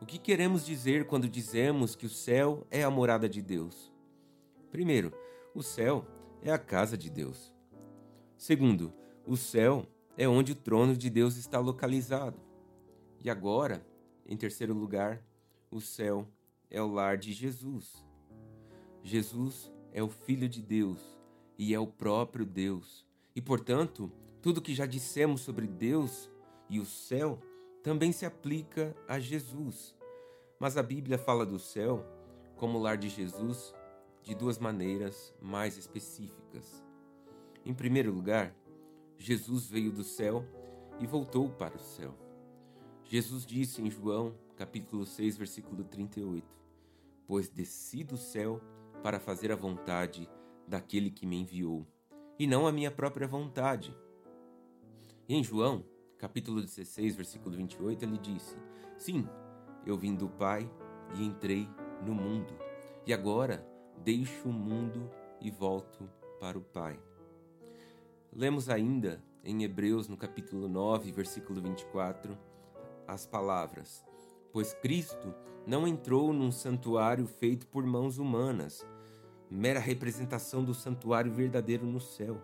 [0.02, 3.94] o que queremos dizer quando dizemos que o céu é a morada de Deus?
[4.72, 5.14] Primeiro,
[5.54, 6.06] o céu
[6.42, 7.54] é a casa de Deus.
[8.36, 8.92] Segundo,
[9.28, 9.86] o céu
[10.18, 12.40] é onde o trono de Deus está localizado.
[13.24, 13.86] E agora,
[14.26, 15.24] em terceiro lugar,
[15.70, 16.28] o céu
[16.70, 18.04] é o lar de Jesus.
[19.04, 21.00] Jesus é o Filho de Deus
[21.60, 23.06] e é o próprio Deus.
[23.36, 24.12] E, portanto,
[24.46, 26.30] tudo que já dissemos sobre Deus
[26.70, 27.42] e o céu
[27.82, 29.98] também se aplica a Jesus.
[30.60, 32.06] Mas a Bíblia fala do céu
[32.56, 33.74] como lar de Jesus
[34.22, 36.86] de duas maneiras mais específicas.
[37.66, 38.56] Em primeiro lugar,
[39.18, 40.46] Jesus veio do céu
[41.00, 42.14] e voltou para o céu.
[43.04, 46.46] Jesus disse em João, capítulo 6, versículo 38:
[47.26, 48.62] Pois desci do céu
[49.02, 50.30] para fazer a vontade
[50.68, 51.84] daquele que me enviou,
[52.38, 54.05] e não a minha própria vontade.
[55.28, 55.84] E em João,
[56.20, 58.56] capítulo 16, versículo 28, ele disse:
[58.96, 59.28] Sim,
[59.84, 60.70] eu vim do Pai
[61.16, 61.68] e entrei
[62.06, 62.54] no mundo,
[63.08, 63.68] e agora
[64.04, 65.10] deixo o mundo
[65.42, 66.08] e volto
[66.40, 67.00] para o Pai.
[68.32, 72.38] Lemos ainda em Hebreus, no capítulo 9, versículo 24,
[73.08, 74.06] as palavras:
[74.54, 75.34] Pois Cristo
[75.66, 78.86] não entrou num santuário feito por mãos humanas,
[79.50, 82.40] mera representação do santuário verdadeiro no céu.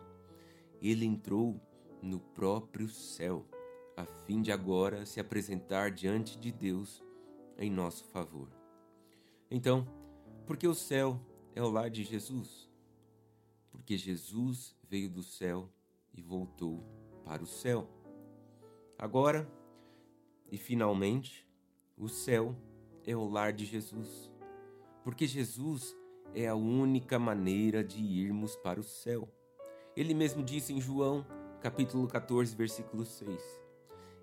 [0.82, 1.61] Ele entrou
[2.01, 3.45] no próprio céu,
[3.95, 7.03] a fim de agora se apresentar diante de Deus
[7.57, 8.49] em nosso favor.
[9.49, 9.87] Então,
[10.45, 11.19] porque o céu
[11.55, 12.69] é o lar de Jesus?
[13.71, 15.69] Porque Jesus veio do céu
[16.13, 16.83] e voltou
[17.23, 17.87] para o céu.
[18.97, 19.49] Agora,
[20.51, 21.47] e finalmente,
[21.97, 22.55] o céu
[23.05, 24.31] é o lar de Jesus,
[25.03, 25.95] porque Jesus
[26.33, 29.27] é a única maneira de irmos para o céu.
[29.95, 31.25] Ele mesmo disse em João,
[31.62, 33.62] capítulo 14, versículo 6: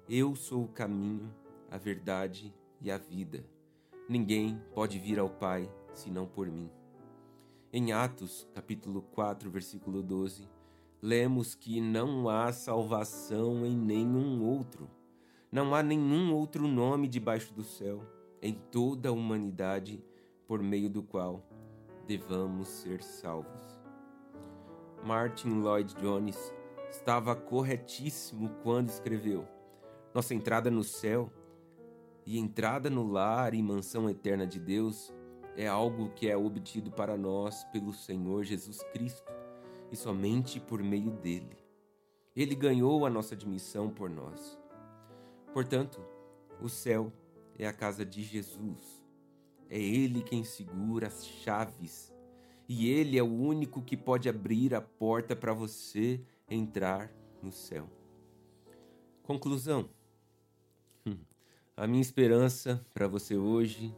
[0.09, 1.32] Eu sou o caminho,
[1.70, 3.45] a verdade e a vida.
[4.09, 6.70] Ninguém pode vir ao Pai senão por mim.
[7.72, 10.49] Em Atos, capítulo 4, versículo 12,
[11.01, 14.89] lemos que não há salvação em nenhum outro
[15.51, 18.03] não há nenhum outro nome debaixo do céu,
[18.43, 20.05] em toda a humanidade,
[20.47, 21.43] por meio do qual
[22.07, 23.80] devamos ser salvos.
[25.03, 26.53] Martin Lloyd Jones
[26.91, 29.47] estava corretíssimo quando escreveu:
[30.14, 31.32] Nossa entrada no céu
[32.26, 35.12] e entrada no lar e mansão eterna de Deus
[35.57, 39.32] é algo que é obtido para nós pelo Senhor Jesus Cristo
[39.91, 41.57] e somente por meio dele.
[42.36, 44.59] Ele ganhou a nossa admissão por nós.
[45.53, 46.01] Portanto,
[46.61, 47.12] o céu
[47.59, 49.05] é a casa de Jesus.
[49.68, 52.14] É Ele quem segura as chaves.
[52.68, 56.20] E Ele é o único que pode abrir a porta para você
[56.51, 57.88] entrar no céu.
[59.22, 59.88] Conclusão:
[61.07, 61.18] hum,
[61.76, 63.94] a minha esperança para você hoje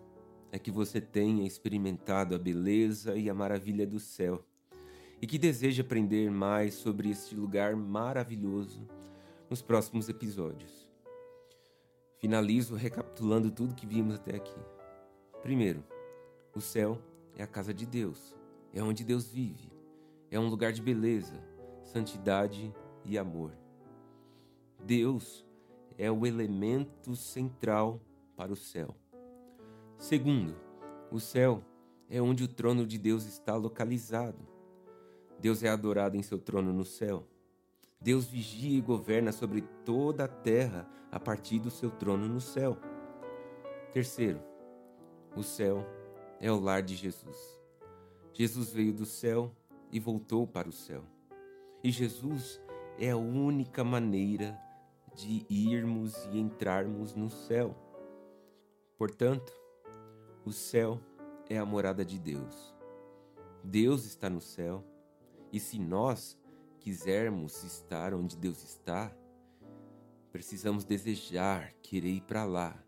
[0.53, 4.45] é que você tenha experimentado a beleza e a maravilha do céu
[5.23, 8.87] e que deseje aprender mais sobre este lugar maravilhoso
[9.49, 10.89] nos próximos episódios.
[12.19, 14.61] Finalizo recapitulando tudo que vimos até aqui.
[15.43, 15.85] Primeiro,
[16.55, 17.01] o céu
[17.37, 18.35] é a casa de Deus,
[18.73, 19.71] é onde Deus vive,
[20.31, 21.43] é um lugar de beleza,
[21.91, 22.73] santidade
[23.05, 23.53] e amor.
[24.85, 25.45] Deus
[25.99, 28.01] é o elemento central
[28.37, 28.95] para o céu.
[29.99, 30.55] Segundo,
[31.11, 31.63] o céu
[32.09, 34.39] é onde o trono de Deus está localizado.
[35.41, 37.27] Deus é adorado em seu trono no céu.
[38.01, 42.79] Deus vigia e governa sobre toda a terra a partir do seu trono no céu.
[43.93, 44.41] Terceiro,
[45.37, 45.85] o céu
[46.39, 47.61] é o lar de Jesus.
[48.33, 49.53] Jesus veio do céu
[49.91, 51.05] e voltou para o céu.
[51.83, 52.61] E Jesus
[52.99, 54.61] é a única maneira
[55.15, 57.75] de irmos e entrarmos no céu.
[58.99, 59.51] Portanto,
[60.45, 61.01] o céu
[61.49, 62.75] é a morada de Deus.
[63.65, 64.85] Deus está no céu,
[65.53, 66.39] e se nós
[66.79, 69.15] quisermos estar onde Deus está,
[70.31, 72.83] precisamos desejar, querer ir para lá.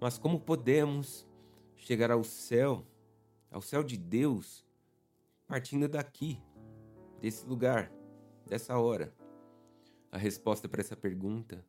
[0.00, 1.26] Mas como podemos
[1.76, 2.84] chegar ao céu,
[3.50, 4.66] ao céu de Deus,
[5.46, 6.42] partindo daqui,
[7.20, 7.90] desse lugar,
[8.46, 9.12] dessa hora?
[10.10, 11.64] A resposta para essa pergunta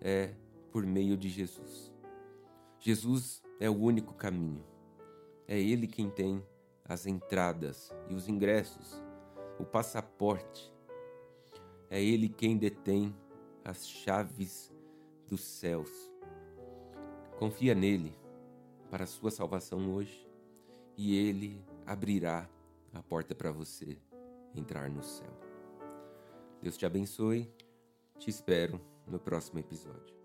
[0.00, 0.34] é
[0.72, 1.92] por meio de Jesus.
[2.80, 4.64] Jesus é o único caminho.
[5.46, 6.44] É Ele quem tem
[6.84, 9.02] as entradas e os ingressos,
[9.58, 10.72] o passaporte
[11.88, 13.14] é Ele quem detém
[13.64, 14.72] as chaves
[15.28, 15.90] dos céus.
[17.38, 18.12] Confia nele
[18.90, 20.28] para a sua salvação hoje
[20.96, 22.48] e Ele abrirá
[22.92, 23.98] a porta para você
[24.54, 25.53] entrar no céu.
[26.64, 27.46] Deus te abençoe.
[28.18, 30.23] Te espero no próximo episódio.